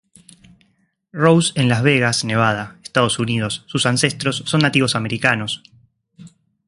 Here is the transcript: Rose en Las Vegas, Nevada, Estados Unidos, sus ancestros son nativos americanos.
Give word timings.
Rose 1.13 1.53
en 1.55 1.69
Las 1.69 1.83
Vegas, 1.83 2.25
Nevada, 2.25 2.75
Estados 2.81 3.19
Unidos, 3.19 3.65
sus 3.67 3.85
ancestros 3.85 4.41
son 4.47 4.61
nativos 4.61 4.95
americanos. 4.95 5.61